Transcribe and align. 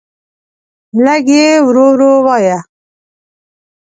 لږ 1.05 1.25
یی 1.35 1.47
ورو 1.65 1.85
ورو 1.93 2.11
وایه 2.25 2.57